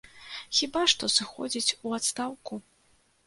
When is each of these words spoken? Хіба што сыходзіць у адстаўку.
Хіба 0.59 0.81
што 0.93 1.09
сыходзіць 1.17 1.75
у 1.89 1.93
адстаўку. 1.97 2.53